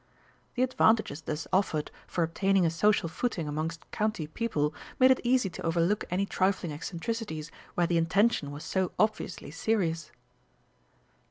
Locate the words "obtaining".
2.23-2.65